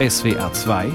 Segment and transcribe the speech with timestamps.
[0.00, 0.92] SWR 2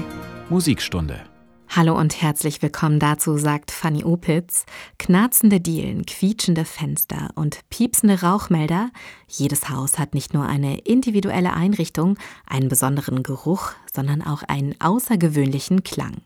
[0.48, 1.20] Musikstunde
[1.68, 4.64] Hallo und herzlich willkommen dazu, sagt Fanny Opitz.
[4.98, 8.88] Knarzende Dielen, quietschende Fenster und piepsende Rauchmelder.
[9.28, 12.16] Jedes Haus hat nicht nur eine individuelle Einrichtung,
[12.46, 16.22] einen besonderen Geruch, sondern auch einen außergewöhnlichen Klang.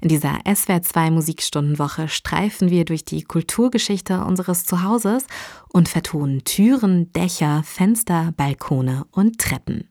[0.00, 5.26] In dieser SWR 2 Musikstundenwoche streifen wir durch die Kulturgeschichte unseres Zuhauses
[5.74, 9.90] und vertonen Türen, Dächer, Fenster, Balkone und Treppen.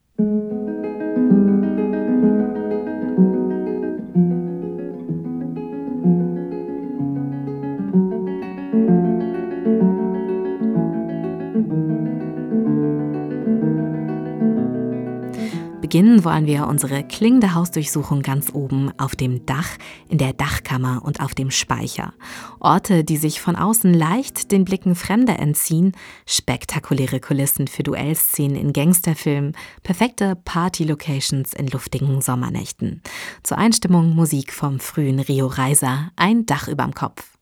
[15.93, 19.77] Beginnen wollen wir unsere klingende Hausdurchsuchung ganz oben auf dem Dach,
[20.09, 22.15] in der Dachkammer und auf dem Speicher.
[22.59, 25.91] Orte, die sich von außen leicht den Blicken Fremder entziehen,
[26.25, 33.03] spektakuläre Kulissen für Duellszenen in Gangsterfilmen, perfekte Party-Locations in luftigen Sommernächten.
[33.43, 37.32] Zur Einstimmung Musik vom frühen Rio Reiser, ein Dach überm Kopf.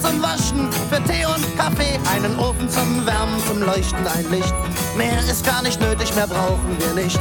[0.00, 4.54] Zum Waschen, für Tee und Kaffee, einen Ofen zum Wärmen, zum Leuchten, ein Licht.
[4.96, 7.18] Mehr ist gar nicht nötig, mehr brauchen wir nicht.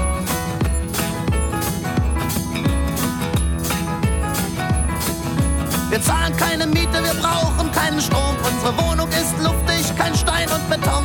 [5.89, 8.35] Wir zahlen keine Miete, wir brauchen keinen Strom.
[8.43, 11.03] Unsere Wohnung ist luftig, kein Stein und Beton.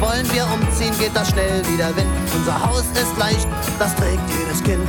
[0.00, 2.10] Wollen wir umziehen, geht das schnell wie der Wind.
[2.34, 3.46] Unser Haus ist leicht,
[3.78, 4.88] das trägt jedes Kind.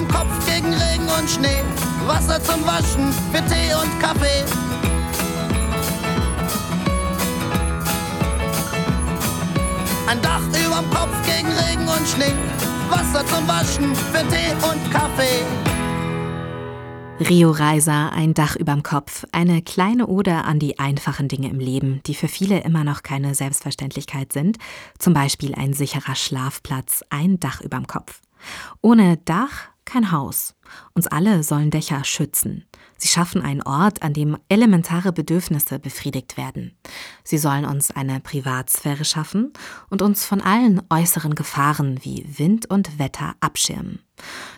[0.00, 1.62] Überm Kopf gegen Regen und Schnee.
[2.06, 4.44] Wasser zum Waschen für Tee und Kaffee.
[10.06, 12.34] Ein Dach überm Kopf gegen Regen und Schnee.
[12.90, 15.44] Wasser zum Waschen für Tee und Kaffee.
[17.20, 22.00] Rio Reiser, ein Dach überm Kopf, eine kleine Ode an die einfachen Dinge im Leben,
[22.06, 24.56] die für viele immer noch keine Selbstverständlichkeit sind,
[24.98, 28.22] zum Beispiel ein sicherer Schlafplatz, ein Dach überm Kopf.
[28.80, 30.54] Ohne Dach kein Haus.
[30.94, 32.64] Uns alle sollen Dächer schützen.
[32.96, 36.76] Sie schaffen einen Ort, an dem elementare Bedürfnisse befriedigt werden.
[37.24, 39.52] Sie sollen uns eine Privatsphäre schaffen
[39.88, 44.00] und uns von allen äußeren Gefahren wie Wind und Wetter abschirmen.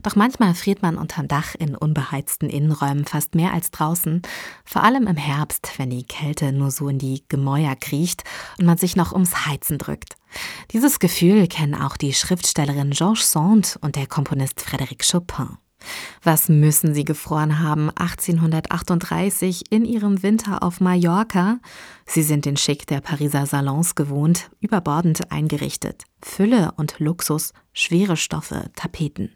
[0.02, 4.22] Doch manchmal friert man unterm Dach in unbeheizten Innenräumen fast mehr als draußen,
[4.64, 8.24] vor allem im Herbst, wenn die Kälte nur so in die Gemäuer kriecht
[8.58, 10.16] und man sich noch ums Heizen drückt.
[10.70, 15.58] Dieses Gefühl kennen auch die Schriftstellerin Georges Sand und der Komponist Frédéric Chopin.
[16.22, 21.58] Was müssen sie gefroren haben 1838 in ihrem Winter auf Mallorca?
[22.06, 26.04] Sie sind den Schick der Pariser Salons gewohnt, überbordend eingerichtet.
[26.22, 29.32] Fülle und Luxus, schwere Stoffe, Tapeten.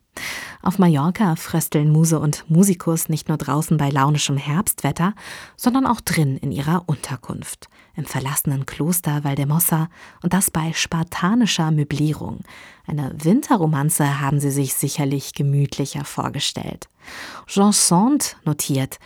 [0.62, 5.14] Auf Mallorca frösteln Muse und Musikus nicht nur draußen bei launischem Herbstwetter,
[5.56, 9.88] sondern auch drin in ihrer Unterkunft, im verlassenen Kloster Valdemossa
[10.22, 12.40] und das bei spartanischer Möblierung.
[12.86, 16.88] Eine Winterromanze haben sie sich sicherlich gemütlicher vorgestellt.
[17.46, 18.98] Jean Sand notiert,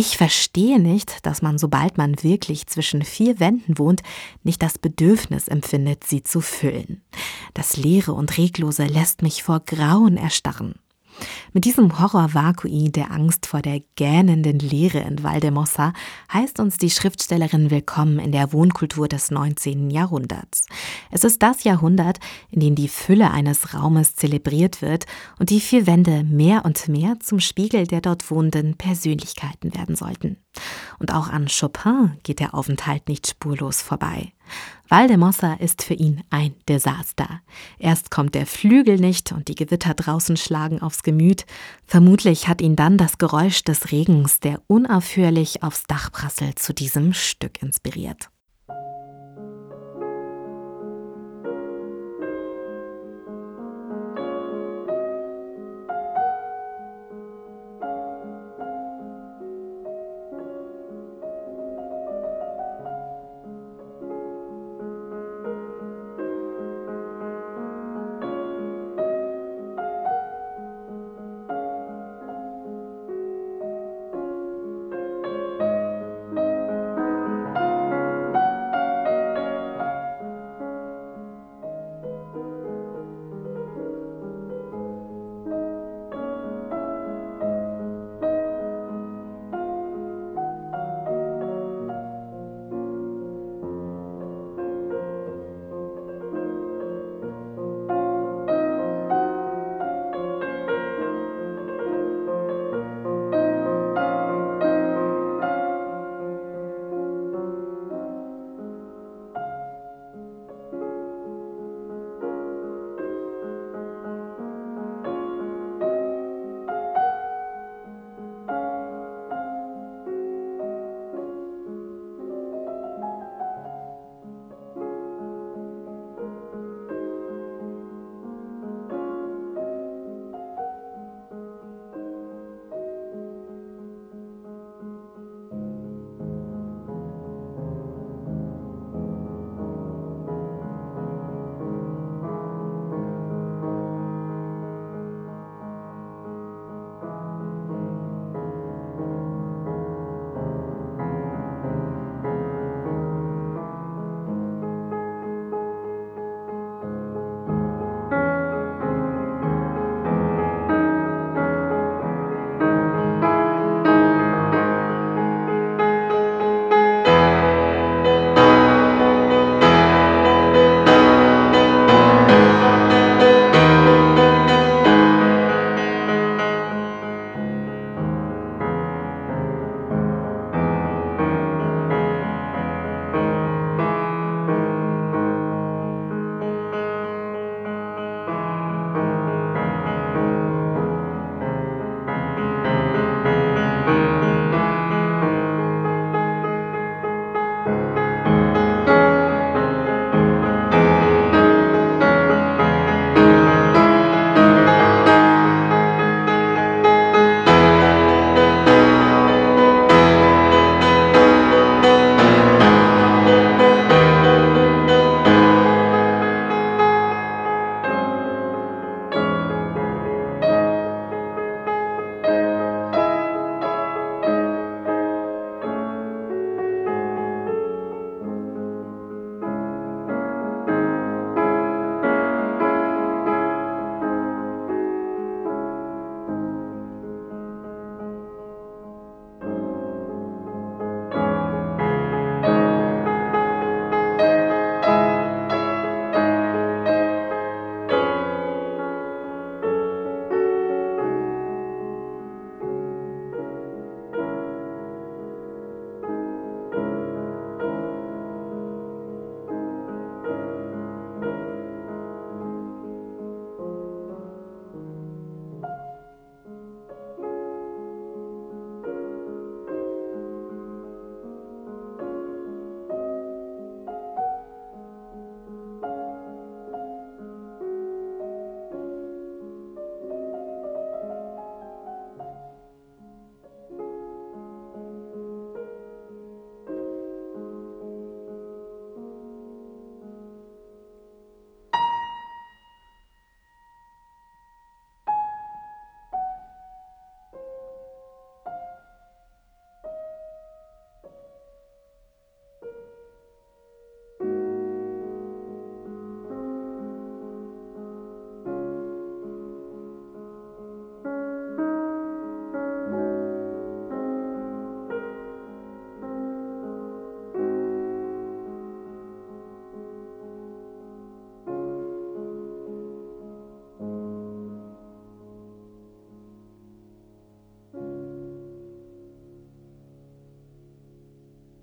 [0.00, 4.00] ich verstehe nicht, dass man, sobald man wirklich zwischen vier Wänden wohnt,
[4.42, 7.02] nicht das Bedürfnis empfindet, sie zu füllen.
[7.52, 10.76] Das Leere und Reglose lässt mich vor Grauen erstarren.
[11.52, 15.92] Mit diesem Horror-Vakui der Angst vor der gähnenden Leere in Valdemossa
[16.32, 19.90] heißt uns die Schriftstellerin willkommen in der Wohnkultur des 19.
[19.90, 20.66] Jahrhunderts.
[21.10, 22.20] Es ist das Jahrhundert,
[22.50, 25.06] in dem die Fülle eines Raumes zelebriert wird
[25.38, 30.36] und die vier Wände mehr und mehr zum Spiegel der dort wohnenden Persönlichkeiten werden sollten.
[30.98, 34.32] Und auch an Chopin geht der Aufenthalt nicht spurlos vorbei.
[34.88, 37.40] Valdemossa ist für ihn ein Desaster.
[37.78, 41.46] Erst kommt der Flügel nicht und die Gewitter draußen schlagen aufs Gemüt.
[41.86, 47.12] Vermutlich hat ihn dann das Geräusch des Regens, der unaufhörlich aufs Dach prasselt, zu diesem
[47.12, 48.30] Stück inspiriert.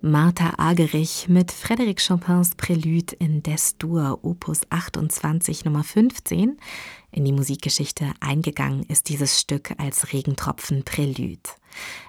[0.08, 6.58] Martha Agerich mit Frédéric Chopins Prélude in Des-Dur, Opus 28 Nummer 15.
[7.12, 11.50] In die Musikgeschichte eingegangen ist dieses Stück als Regentropfen Prélude.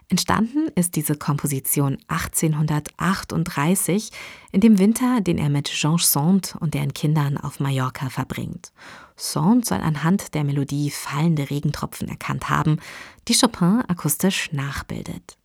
[0.09, 4.13] Entstanden ist diese Komposition 1838
[4.53, 8.73] in dem Winter, den er mit Jean Sand und deren Kindern auf Mallorca verbringt.
[9.17, 12.79] Sand soll anhand der Melodie fallende Regentropfen erkannt haben,
[13.27, 15.37] die Chopin akustisch nachbildet.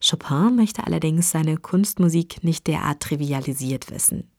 [0.00, 4.30] Chopin möchte allerdings seine Kunstmusik nicht derart trivialisiert wissen.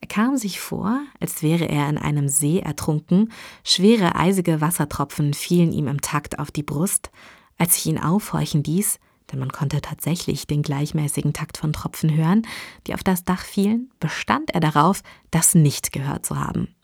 [0.00, 3.32] Er kam sich vor, als wäre er in einem See ertrunken,
[3.64, 7.10] schwere eisige Wassertropfen fielen ihm im Takt auf die Brust,
[7.58, 9.00] als ich ihn aufhorchen ließ,
[9.32, 12.42] denn man konnte tatsächlich den gleichmäßigen Takt von Tropfen hören,
[12.86, 16.74] die auf das Dach fielen, bestand er darauf, das nicht gehört zu haben.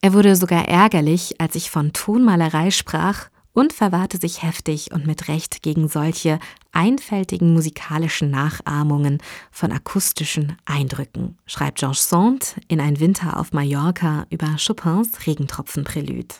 [0.00, 3.28] Er wurde sogar ärgerlich, als ich von Tonmalerei sprach
[3.60, 6.38] und verwahrte sich heftig und mit Recht gegen solche
[6.72, 9.18] einfältigen musikalischen Nachahmungen
[9.50, 16.36] von akustischen Eindrücken, schreibt Georges Sand in Ein Winter auf Mallorca über Chopins Regentropfenprälude.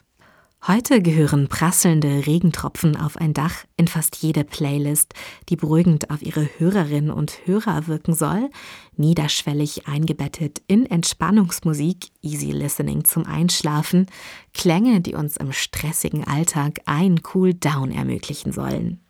[0.66, 5.14] Heute gehören prasselnde Regentropfen auf ein Dach in fast jede Playlist,
[5.48, 8.50] die beruhigend auf ihre Hörerinnen und Hörer wirken soll,
[8.94, 14.06] niederschwellig eingebettet in Entspannungsmusik, easy listening zum Einschlafen,
[14.52, 19.00] Klänge, die uns im stressigen Alltag ein Cool Down ermöglichen sollen.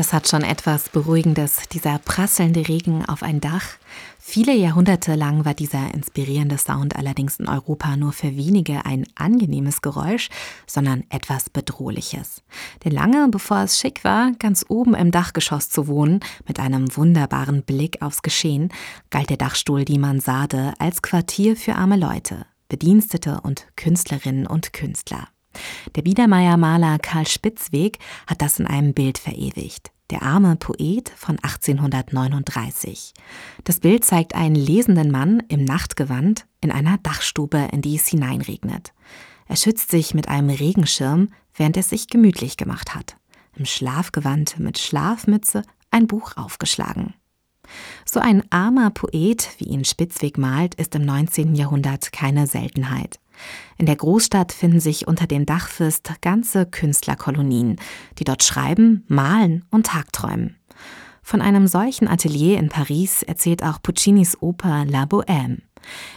[0.00, 3.66] Das hat schon etwas Beruhigendes, dieser prasselnde Regen auf ein Dach.
[4.18, 9.82] Viele Jahrhunderte lang war dieser inspirierende Sound allerdings in Europa nur für wenige ein angenehmes
[9.82, 10.30] Geräusch,
[10.66, 12.42] sondern etwas Bedrohliches.
[12.82, 17.62] Denn lange bevor es schick war, ganz oben im Dachgeschoss zu wohnen, mit einem wunderbaren
[17.62, 18.72] Blick aufs Geschehen,
[19.10, 25.28] galt der Dachstuhl die Mansarde als Quartier für arme Leute, Bedienstete und Künstlerinnen und Künstler.
[25.96, 29.90] Der Biedermeier-Maler Karl Spitzweg hat das in einem Bild verewigt.
[30.10, 33.14] Der arme Poet von 1839.
[33.62, 38.92] Das Bild zeigt einen lesenden Mann im Nachtgewand in einer Dachstube, in die es hineinregnet.
[39.46, 43.16] Er schützt sich mit einem Regenschirm, während es sich gemütlich gemacht hat.
[43.56, 47.14] Im Schlafgewand mit Schlafmütze ein Buch aufgeschlagen.
[48.04, 51.54] So ein armer Poet, wie ihn Spitzweg malt, ist im 19.
[51.54, 53.19] Jahrhundert keine Seltenheit.
[53.78, 57.76] In der Großstadt finden sich unter dem Dachfirst ganze Künstlerkolonien,
[58.18, 60.56] die dort schreiben, malen und tagträumen.
[61.22, 65.58] Von einem solchen Atelier in Paris erzählt auch Puccinis Oper La Bohème.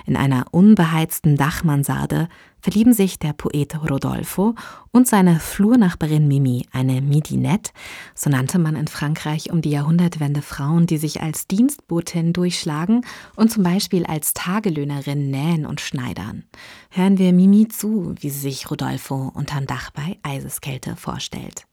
[0.05, 2.27] In einer unbeheizten Dachmansarde
[2.61, 4.55] verlieben sich der Poet Rodolfo
[4.91, 7.71] und seine Flurnachbarin Mimi, eine Midinette,
[8.15, 13.51] so nannte man in Frankreich um die Jahrhundertwende Frauen, die sich als Dienstbotin durchschlagen und
[13.51, 16.45] zum Beispiel als Tagelöhnerin nähen und schneidern.
[16.89, 21.65] Hören wir Mimi zu, wie sie sich Rodolfo unterm Dach bei Eiseskälte vorstellt.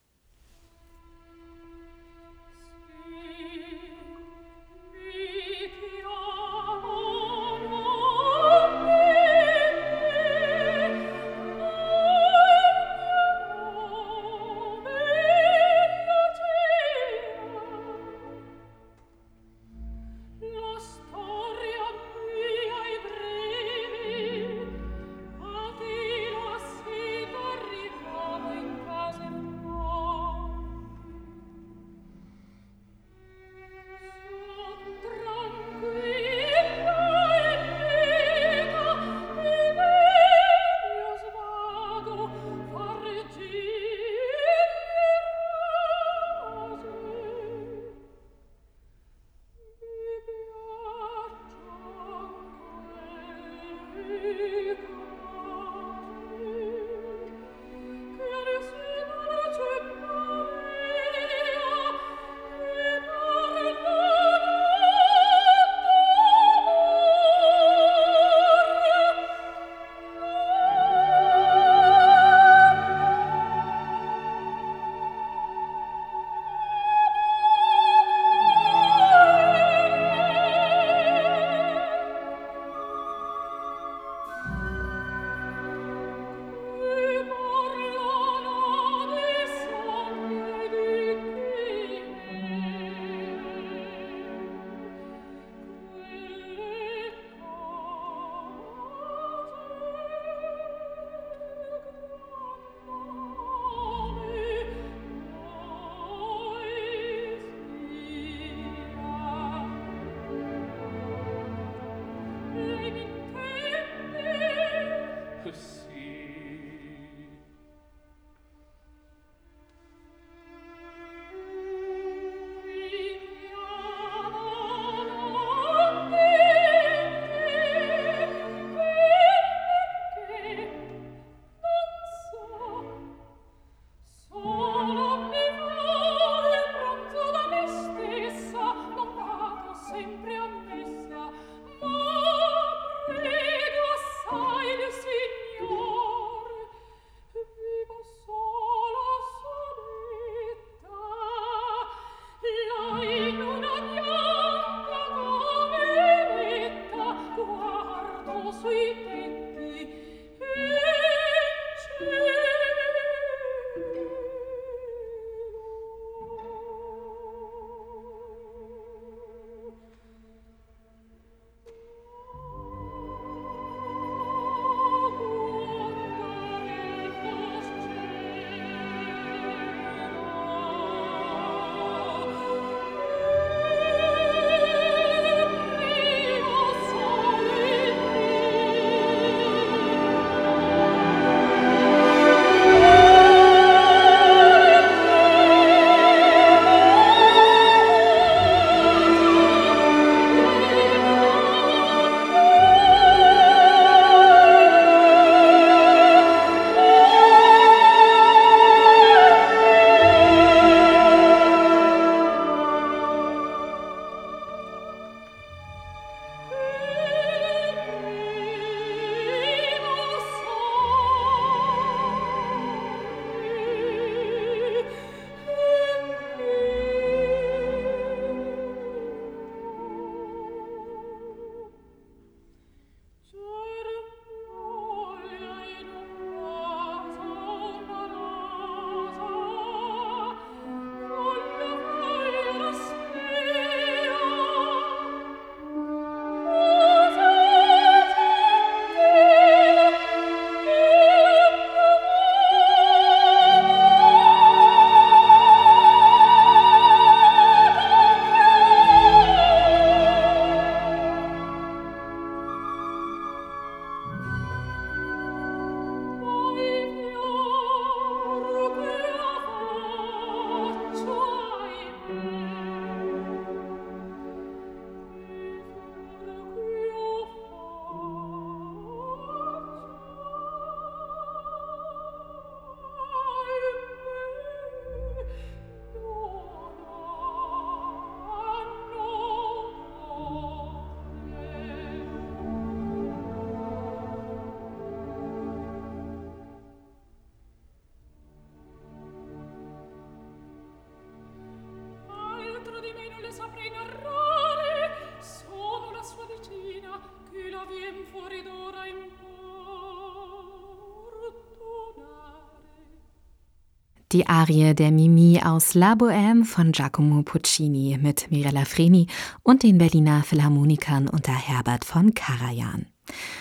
[314.12, 319.06] Die Arie der Mimi aus La Bohème von Giacomo Puccini mit Mirella Freni
[319.44, 322.90] und den Berliner Philharmonikern unter Herbert von Karajan.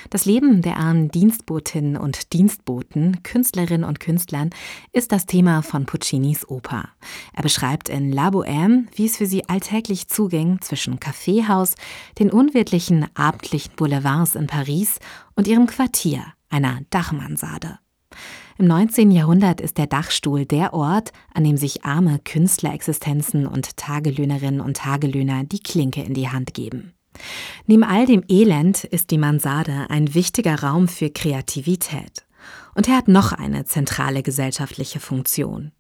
[0.09, 4.49] Das Leben der armen Dienstbotinnen und Dienstboten, Künstlerinnen und Künstlern
[4.91, 6.89] ist das Thema von Puccinis Oper.
[7.33, 11.75] Er beschreibt in La Bohème, wie es für sie alltäglich zuging zwischen Kaffeehaus,
[12.17, 14.99] den unwirtlichen abendlichen Boulevards in Paris
[15.35, 17.79] und ihrem Quartier, einer Dachmansarde.
[18.59, 19.11] Im 19.
[19.11, 25.45] Jahrhundert ist der Dachstuhl der Ort, an dem sich arme Künstlerexistenzen und Tagelöhnerinnen und Tagelöhner
[25.45, 26.93] die Klinke in die Hand geben.
[27.65, 32.25] Neben all dem Elend ist die Mansarde ein wichtiger Raum für Kreativität.
[32.75, 35.71] Und er hat noch eine zentrale gesellschaftliche Funktion.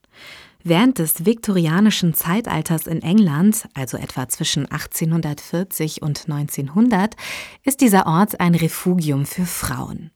[0.63, 7.15] Während des viktorianischen Zeitalters in England, also etwa zwischen 1840 und 1900,
[7.63, 10.11] ist dieser Ort ein Refugium für Frauen.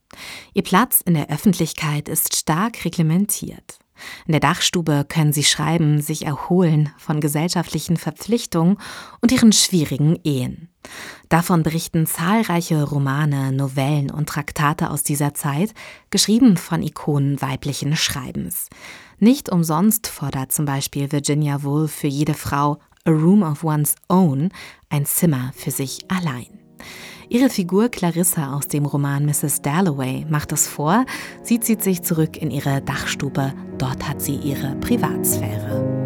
[0.53, 3.79] Ihr Platz in der Öffentlichkeit ist stark reglementiert.
[4.25, 8.77] In der Dachstube können sie schreiben, sich erholen von gesellschaftlichen Verpflichtungen
[9.21, 10.69] und ihren schwierigen Ehen.
[11.29, 15.73] Davon berichten zahlreiche Romane, Novellen und Traktate aus dieser Zeit,
[16.10, 18.69] geschrieben von Ikonen weiblichen Schreibens.
[19.19, 24.49] Nicht umsonst fordert zum Beispiel Virginia Woolf für jede Frau A Room of One's Own,
[24.89, 26.62] ein Zimmer für sich allein.
[27.30, 29.62] Ihre Figur Clarissa aus dem Roman Mrs.
[29.62, 31.06] Dalloway macht es vor.
[31.41, 33.54] Sie zieht sich zurück in ihre Dachstube.
[33.78, 36.03] Dort hat sie ihre Privatsphäre.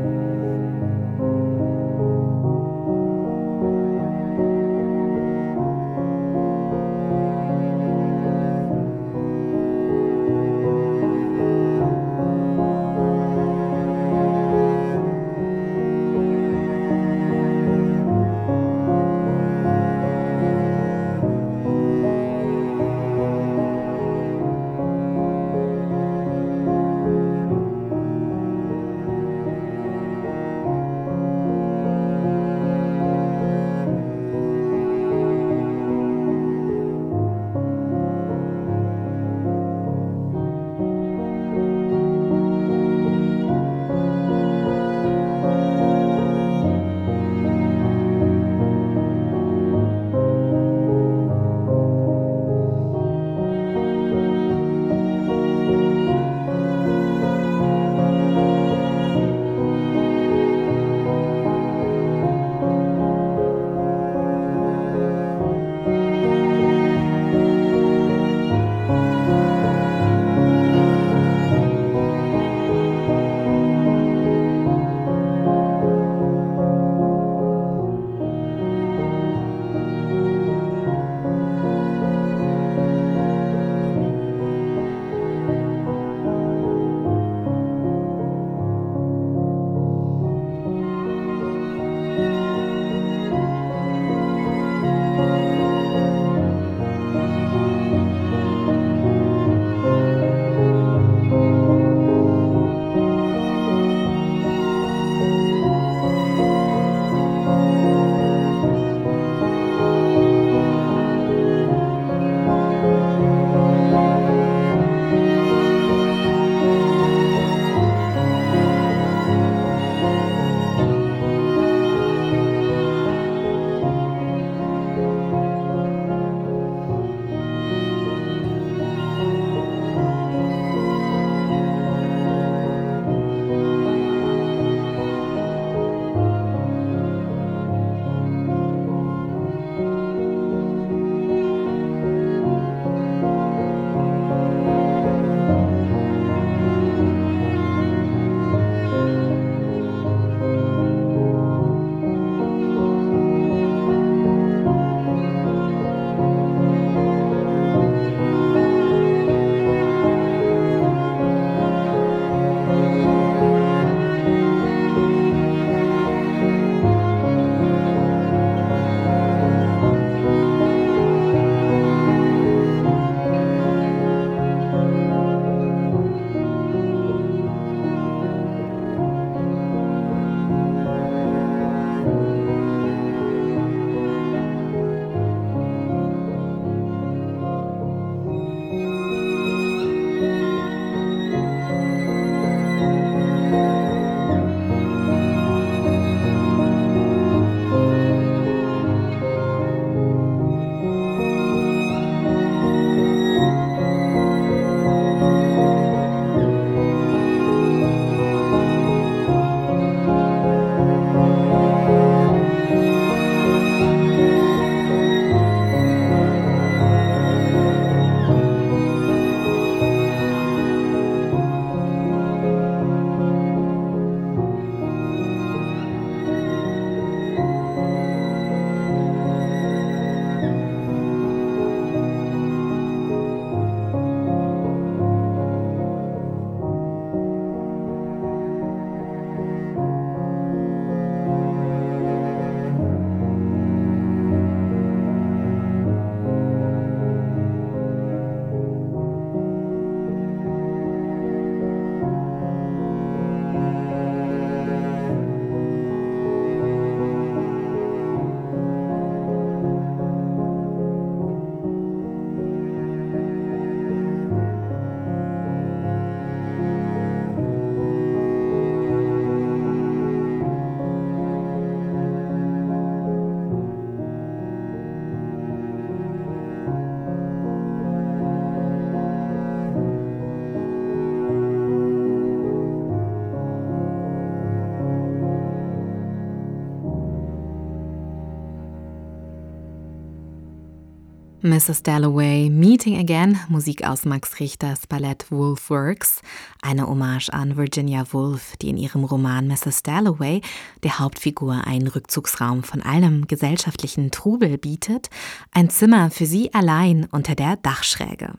[291.48, 291.82] Mrs.
[291.84, 296.22] Dalloway, Meeting Again, Musik aus Max Richters Ballett Wolf Works,
[296.62, 299.82] eine Hommage an Virginia Woolf, die in ihrem Roman Mrs.
[299.84, 300.42] Dalloway
[300.84, 305.10] der Hauptfigur einen Rückzugsraum von allem gesellschaftlichen Trubel bietet,
[305.52, 308.34] ein Zimmer für sie allein unter der Dachschräge.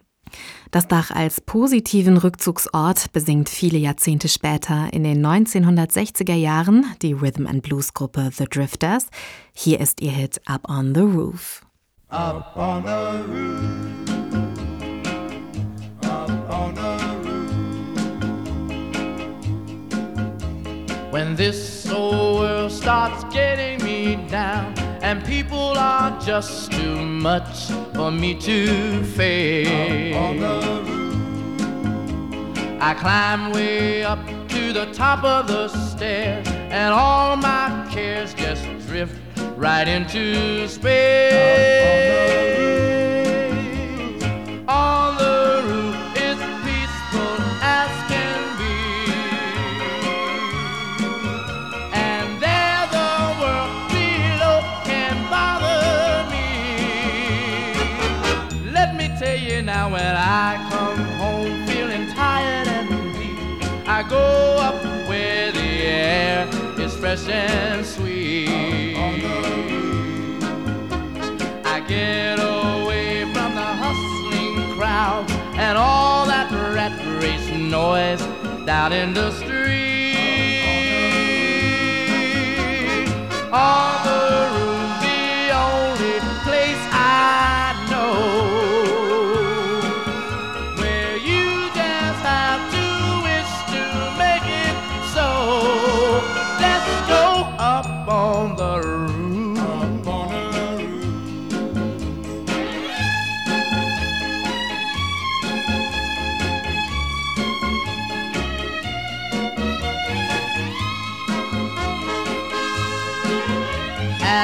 [0.71, 7.47] Das Dach als positiven Rückzugsort besingt viele Jahrzehnte später in den 1960er Jahren die Rhythm
[7.47, 9.07] and Blues Gruppe The Drifters.
[9.55, 11.62] Hier ist ihr Hit Up on the Roof.
[12.11, 14.09] Up on the roof.
[16.05, 17.53] Up on the roof.
[21.12, 28.11] When this old world starts getting me down and people are just too much for
[28.11, 30.14] me to face.
[30.14, 30.99] Up on the roof.
[32.81, 38.64] I climb way up to the top of the stairs and all my cares just
[38.87, 39.27] drift
[39.59, 41.35] right into space.
[44.68, 48.79] On the roof is peaceful as can be,
[51.92, 56.47] and there the world below can bother me.
[58.73, 64.57] Let me tell you now, when I come home feeling tired and weak, I go
[64.61, 68.08] up where the air is fresh and sweet.
[75.68, 78.22] And all that rat race noise
[78.64, 79.48] down in the street.
[83.52, 84.58] The the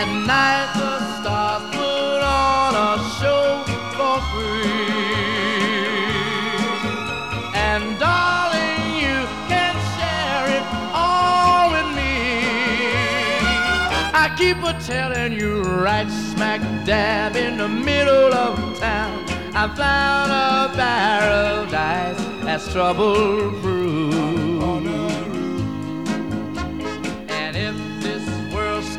[0.05, 3.65] At night the stars put on a show
[3.97, 4.85] for free.
[7.55, 12.13] And darling, you can share it all with me.
[14.13, 19.25] I keep a telling you right smack dab in the middle of town.
[19.55, 24.44] I found a paradise that's trouble proof.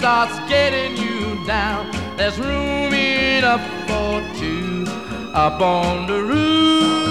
[0.06, 4.86] Starts getting you down, there's room enough for two
[5.34, 7.05] up on the roof.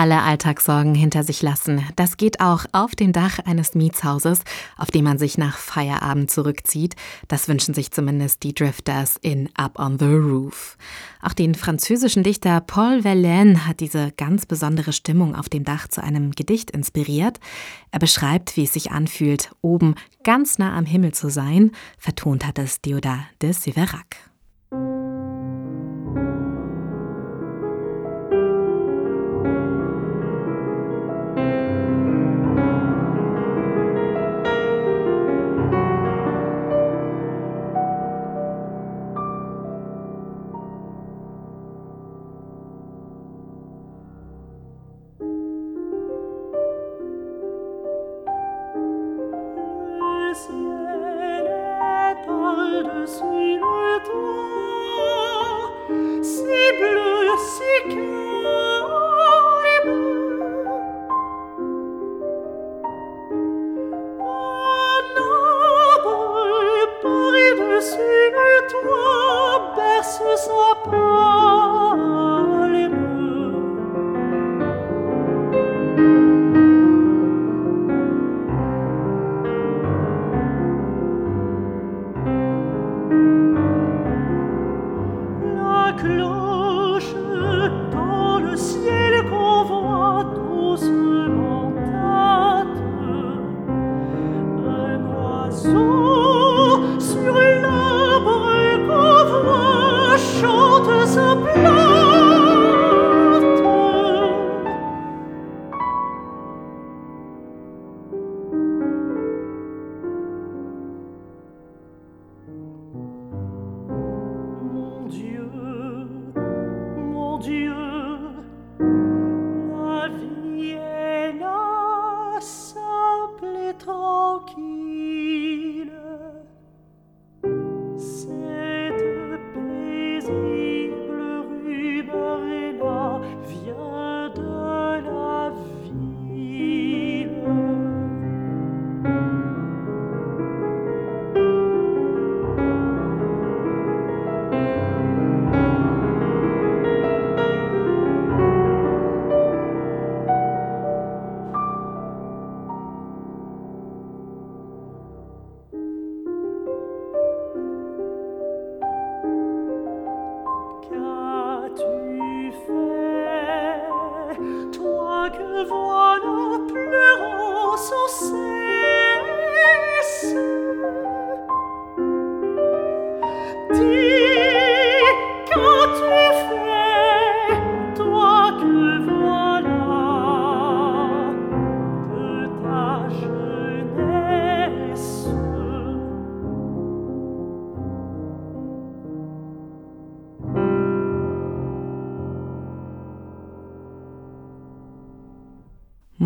[0.00, 1.84] Alle Alltagssorgen hinter sich lassen.
[1.94, 4.40] Das geht auch auf dem Dach eines Mietshauses,
[4.78, 6.96] auf dem man sich nach Feierabend zurückzieht.
[7.28, 10.78] Das wünschen sich zumindest die Drifters in Up on the Roof.
[11.20, 16.02] Auch den französischen Dichter Paul Verlaine hat diese ganz besondere Stimmung auf dem Dach zu
[16.02, 17.38] einem Gedicht inspiriert.
[17.90, 21.72] Er beschreibt, wie es sich anfühlt, oben ganz nah am Himmel zu sein.
[21.98, 24.16] Vertont hat es Deodat de Séverac.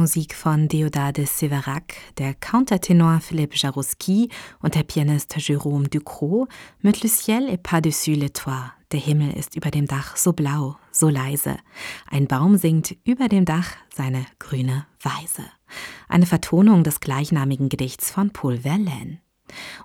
[0.05, 4.29] Musik von Deodat Séverac, der Countertenor Philippe Jarouski
[4.61, 6.47] und der Pianist Jérôme Ducrot
[6.83, 8.75] mit Le ciel est par-dessus le toit.
[8.93, 11.57] Der Himmel ist über dem Dach so blau, so leise.
[12.11, 15.45] Ein Baum singt über dem Dach seine grüne Weise.
[16.07, 19.21] Eine Vertonung des gleichnamigen Gedichts von Paul Verlaine.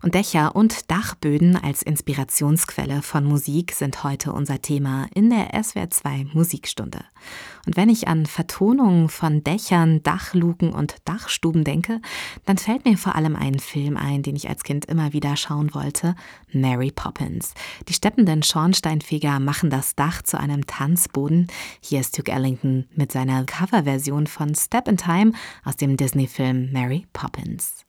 [0.02, 6.34] Und Dächer und Dachböden als Inspirationsquelle von Musik sind heute unser Thema in der SWR2
[6.34, 7.00] Musikstunde.
[7.66, 12.02] Und wenn ich an Vertonungen von Dächern, Dachluken und Dachstuben denke,
[12.46, 15.74] dann fällt mir vor allem ein Film ein, den ich als Kind immer wieder schauen
[15.74, 16.16] wollte,
[16.52, 17.54] Mary Poppins.
[17.88, 21.48] Die steppenden Schornsteinfeger machen das Dach zu einem Tanzboden.
[21.82, 27.06] Hier ist Duke Ellington mit seiner Coverversion von Step in Time aus dem Disney-Film Mary
[27.14, 27.89] Poppins.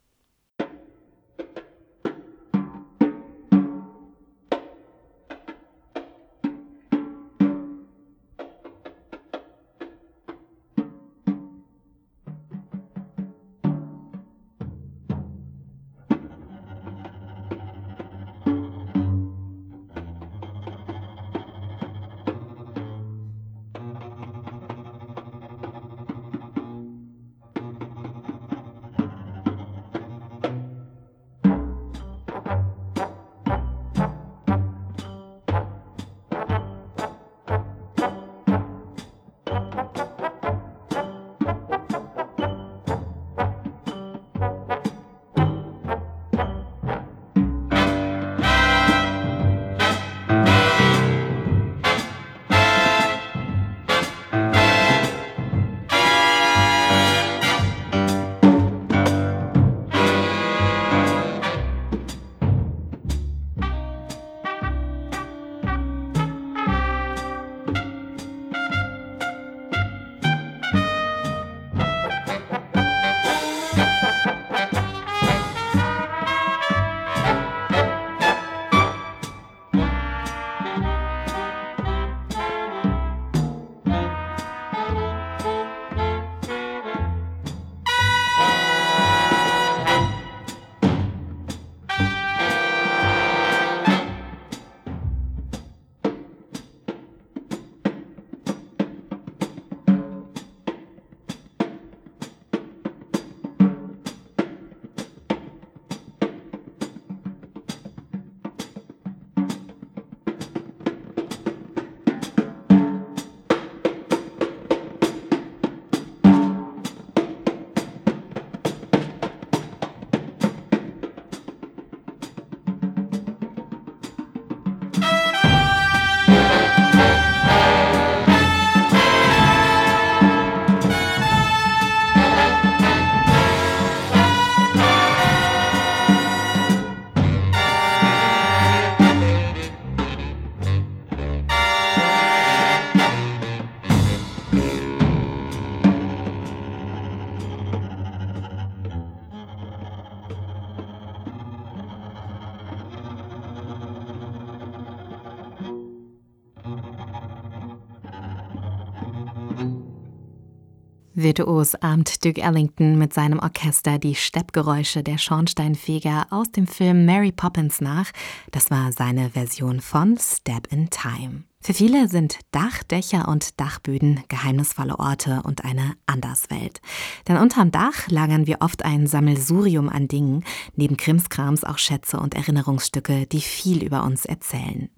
[161.22, 167.32] Virtuos ahmt Duke Ellington mit seinem Orchester die Steppgeräusche der Schornsteinfeger aus dem Film Mary
[167.32, 168.10] Poppins nach.
[168.52, 171.44] Das war seine Version von Step in Time.
[171.62, 176.80] Für viele sind Dachdächer und Dachböden geheimnisvolle Orte und eine Anderswelt.
[177.28, 180.42] Denn unterm Dach lagern wir oft ein Sammelsurium an Dingen,
[180.74, 184.88] neben Krimskrams auch Schätze und Erinnerungsstücke, die viel über uns erzählen.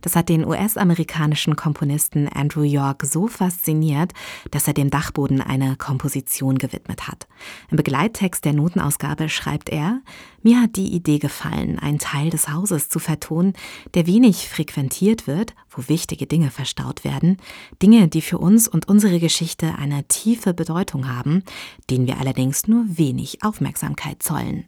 [0.00, 4.12] Das hat den US-amerikanischen Komponisten Andrew York so fasziniert,
[4.52, 7.26] dass er dem Dachboden eine Komposition gewidmet hat.
[7.68, 10.00] Im Begleittext der Notenausgabe schreibt er,
[10.44, 13.54] mir hat die Idee gefallen, einen Teil des Hauses zu vertonen,
[13.94, 17.38] der wenig frequentiert wird, wo wichtige Dinge verstaut werden,
[17.82, 21.42] Dinge, die für uns und unsere Geschichte eine tiefe Bedeutung haben,
[21.90, 24.64] denen wir allerdings nur wenig Aufmerksamkeit zollen.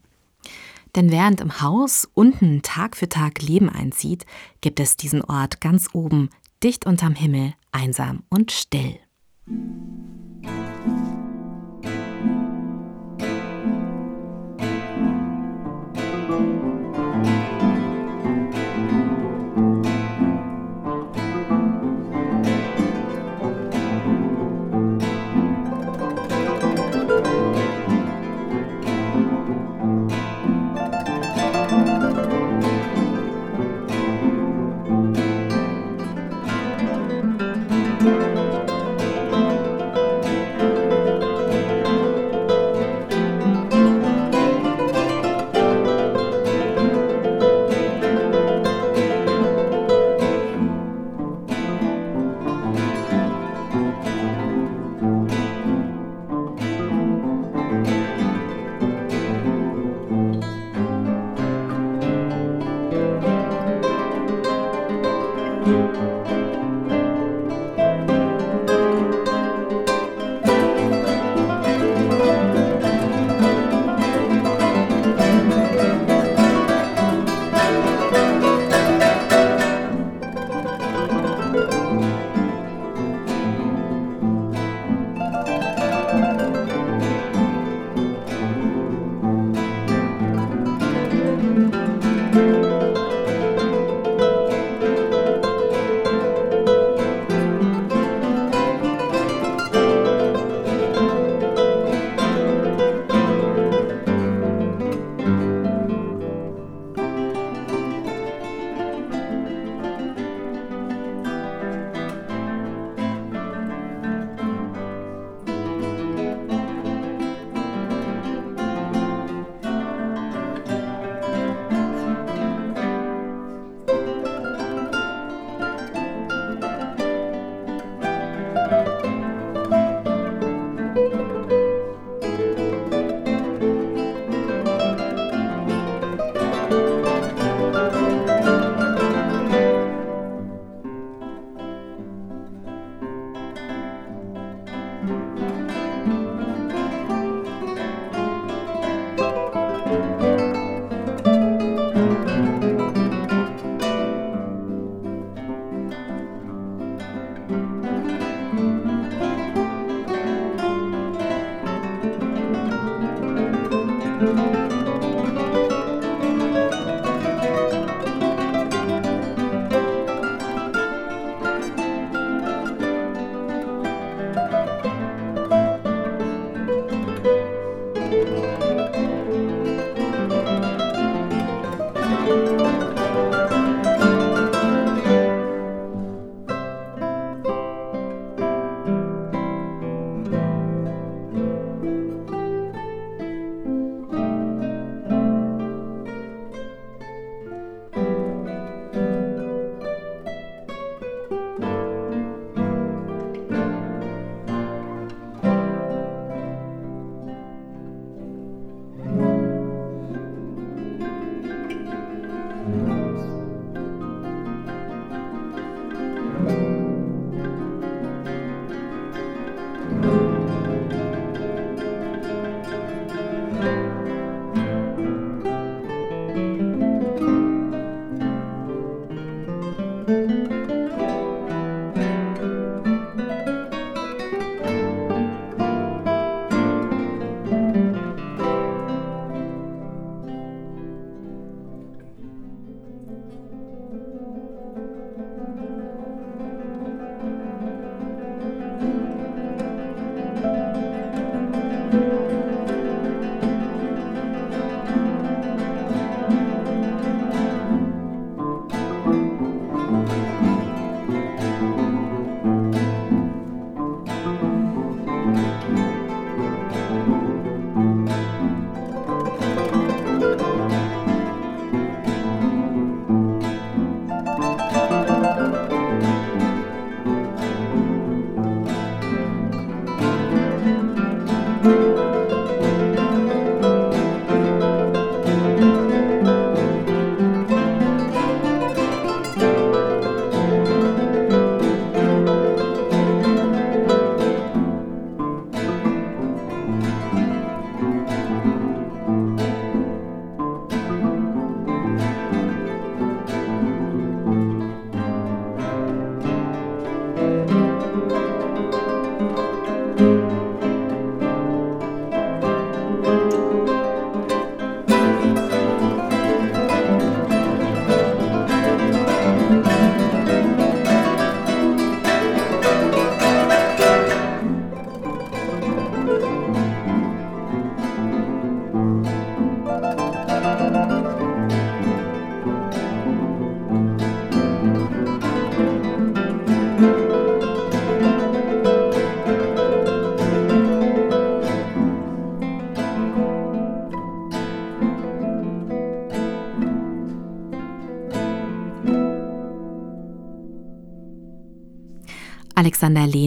[0.95, 4.27] Denn während im Haus unten Tag für Tag Leben einzieht,
[4.61, 6.31] gibt es diesen Ort ganz oben,
[6.63, 8.99] dicht unterm Himmel, einsam und still.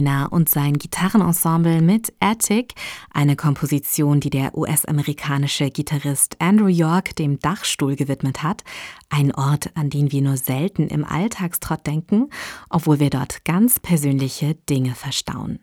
[0.08, 2.74] Lehner und sein Gitarrenensemble mit Attic,
[3.12, 8.64] eine Komposition, die der US-amerikanische Gitarrist Andrew York dem Dachstuhl gewidmet hat,
[9.10, 12.30] ein Ort, an den wir nur selten im Alltagstrott denken,
[12.70, 15.58] obwohl wir dort ganz persönliche Dinge verstauen.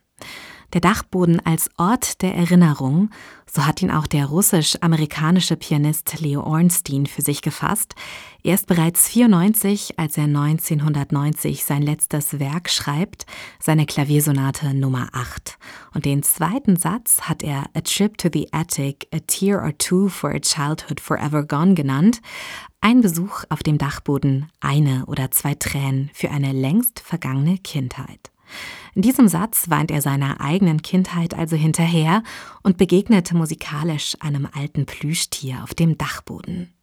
[0.75, 3.09] Der Dachboden als Ort der Erinnerung,
[3.49, 7.95] so hat ihn auch der russisch-amerikanische Pianist Leo Ornstein für sich gefasst.
[8.43, 13.25] Er ist bereits 94, als er 1990 sein letztes Werk schreibt,
[13.57, 15.57] seine Klaviersonate Nummer 8.
[15.93, 20.09] Und den zweiten Satz hat er A Trip to the Attic, A Tear or Two
[20.09, 22.21] for a Childhood Forever Gone genannt.
[22.81, 28.29] Ein Besuch auf dem Dachboden, eine oder zwei Tränen für eine längst vergangene Kindheit.
[28.95, 32.23] In diesem Satz weint er seiner eigenen Kindheit also hinterher
[32.63, 36.74] und begegnete musikalisch einem alten Plüschtier auf dem Dachboden.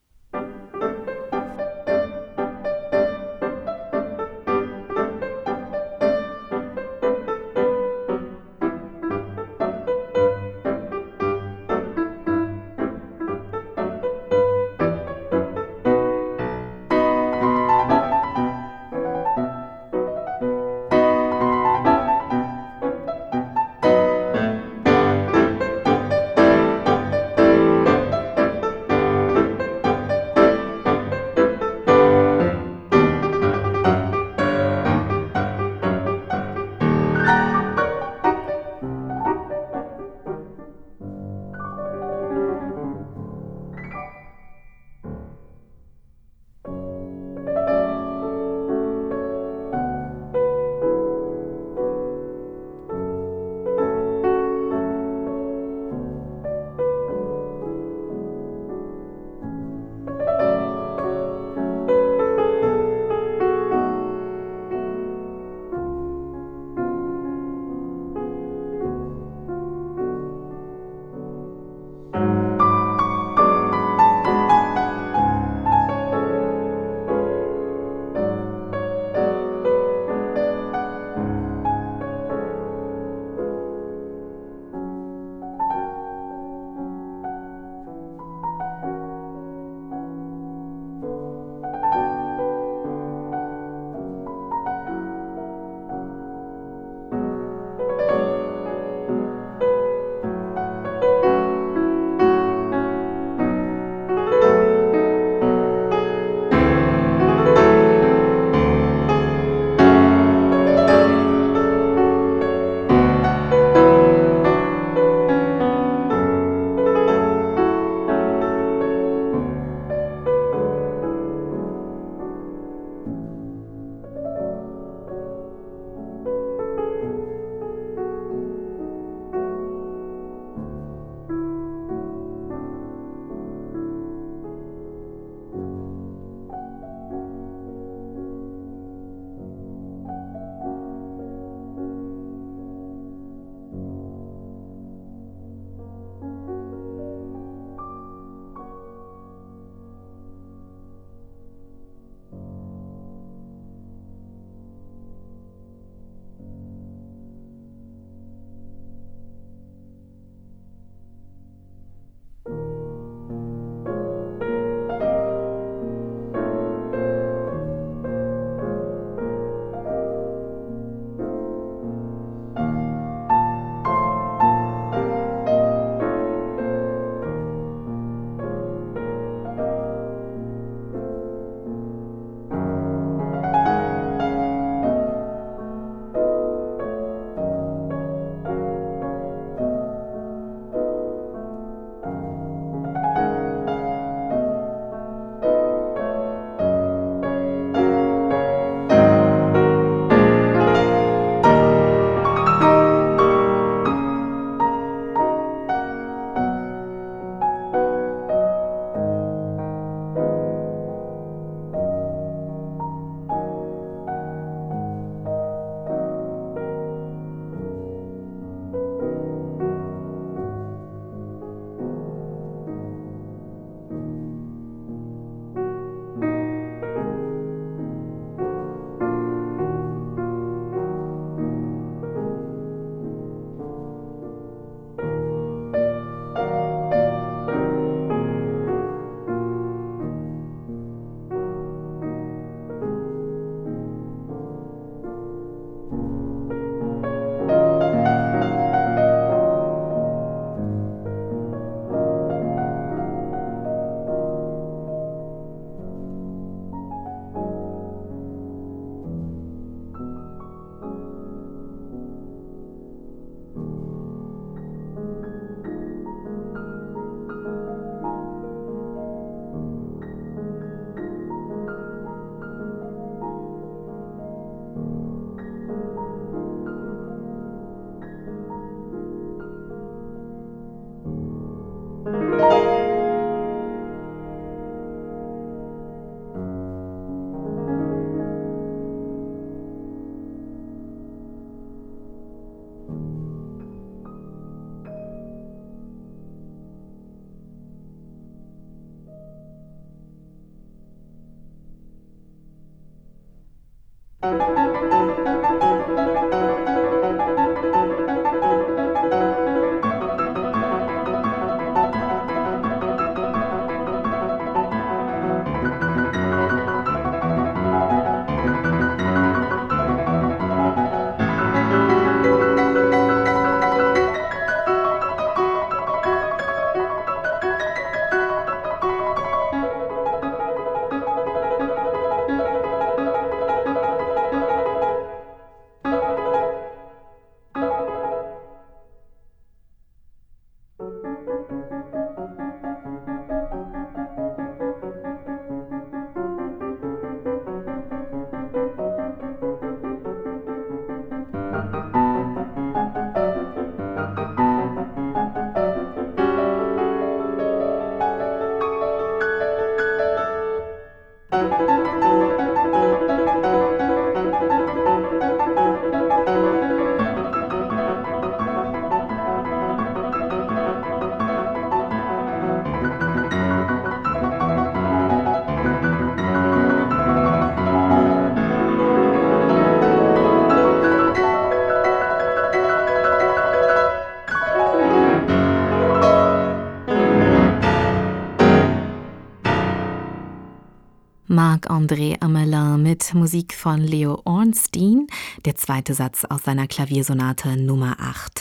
[391.73, 395.07] Marc-André Amelin mit Musik von Leo Ornstein,
[395.47, 398.32] der zweite Satz aus seiner Klaviersonate Nummer 8.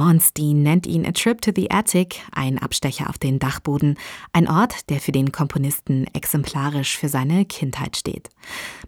[0.00, 3.96] Ornstein nennt ihn A Trip to the Attic, ein Abstecher auf den Dachboden,
[4.32, 8.30] ein Ort, der für den Komponisten exemplarisch für seine Kindheit steht.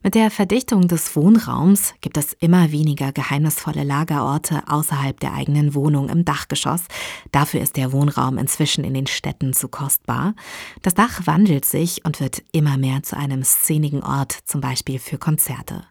[0.02, 6.08] Mit der Verdichtung des Wohnraums gibt es immer weniger geheimnisvolle Lagerorte außerhalb der eigenen Wohnung
[6.08, 6.82] im Dachgeschoss.
[7.30, 10.34] Dafür ist der Wohnraum inzwischen in den Städten zu kostbar.
[10.82, 15.18] Das Dach wandelt sich und wird immer mehr zu einem szenigen Ort, zum Beispiel für
[15.18, 15.84] Konzerte.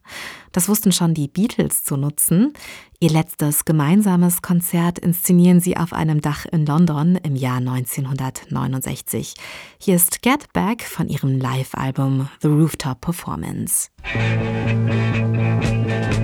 [0.52, 2.54] Das wussten schon die Beatles zu nutzen.
[3.00, 9.34] Ihr letztes gemeinsames Konzert inszenieren sie auf einem Dach in London im Jahr 1969.
[9.78, 13.90] Hier ist Get Back von ihrem Live-Album The Rooftop Performance.
[14.14, 16.21] Get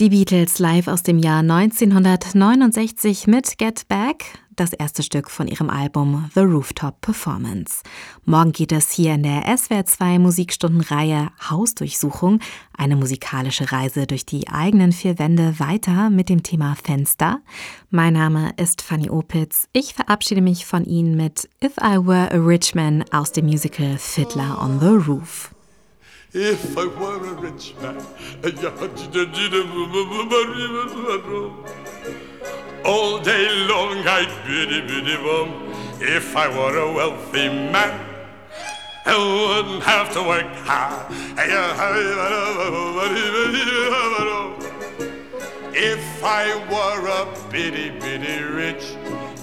[0.00, 4.24] Die Beatles live aus dem Jahr 1969 mit Get Back,
[4.56, 7.82] das erste Stück von ihrem Album The Rooftop Performance.
[8.24, 12.40] Morgen geht es hier in der SWR2 Musikstundenreihe Hausdurchsuchung,
[12.74, 17.42] eine musikalische Reise durch die eigenen vier Wände weiter mit dem Thema Fenster.
[17.90, 19.68] Mein Name ist Fanny Opitz.
[19.74, 23.98] Ich verabschiede mich von Ihnen mit If I Were a Rich Man aus dem Musical
[23.98, 25.54] Fiddler on the Roof.
[26.32, 27.96] If I were a rich man,
[32.84, 35.74] all day long I'd biddy biddy bum.
[36.00, 38.06] If I were a wealthy man,
[39.06, 41.06] I wouldn't have to work hard.
[45.74, 48.94] If I were a bitty bitty rich,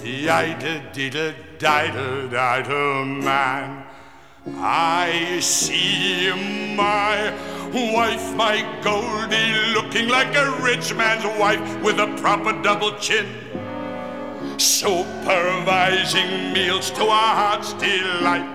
[0.02, 3.87] yida diddle diddle diddle man.
[4.56, 6.32] I see
[6.76, 7.34] my
[7.74, 13.28] wife, my Goldie, looking like a rich man's wife with a proper double chin.
[14.58, 18.54] Supervising meals to our heart's delight.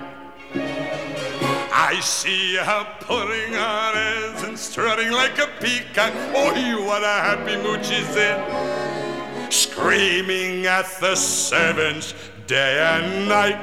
[1.75, 6.13] I see her putting on airs and strutting like a peacock.
[6.35, 9.51] Oh, what a happy mood she's in.
[9.51, 12.15] Screaming at the servants
[12.47, 13.59] day and night.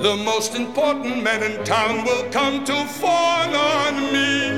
[0.00, 4.48] The most important men in town will come to fawn on me.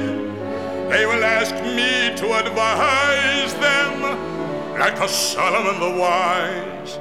[0.88, 6.96] They will ask me to advise them like a Solomon the wise.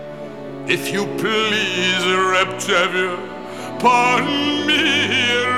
[0.68, 3.16] If you please, Reptavia,
[3.80, 4.90] pardon me,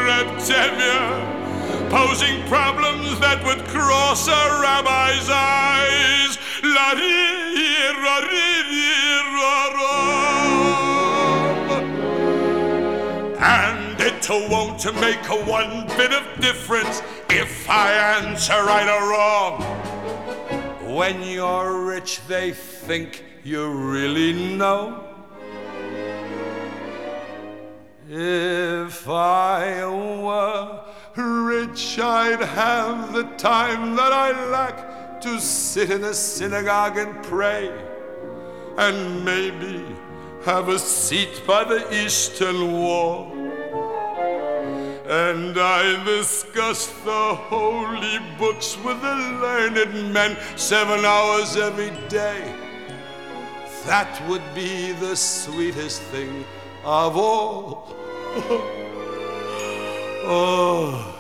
[0.04, 5.53] Reptavia, posing problems that would cross a rabbi's eyes.
[14.30, 19.62] It won't make a one bit of difference if I answer right or wrong.
[20.96, 25.04] When you're rich, they think you really know.
[28.10, 30.82] If I were
[31.16, 37.72] rich, I'd have the time that I lack to sit in a synagogue and pray,
[38.78, 39.84] and maybe
[40.46, 43.53] have a seat by the eastern wall.
[45.06, 52.56] And I discuss the holy books with the learned men seven hours every day.
[53.86, 56.46] That would be the sweetest thing
[56.86, 57.94] of all.
[60.26, 61.20] oh,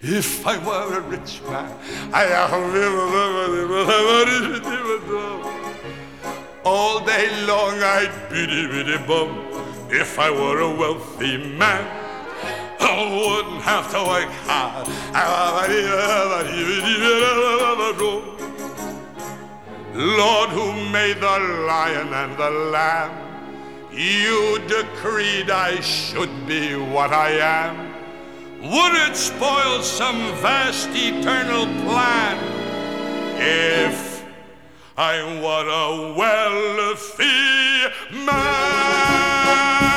[0.00, 1.76] if I were a rich man,
[6.64, 9.36] all day long I'd biddy biddy bum.
[9.90, 12.03] If I were a wealthy man,
[12.80, 14.88] I wouldn't have to work hard.
[19.94, 23.12] Lord, who made the lion and the lamb,
[23.92, 27.94] you decreed I should be what I am.
[28.60, 32.36] Would it spoil some vast eternal plan
[33.38, 34.24] if
[34.96, 37.34] I were a wealthy
[38.24, 39.93] man?